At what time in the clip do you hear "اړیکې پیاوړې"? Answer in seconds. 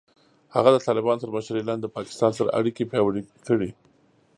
2.59-3.21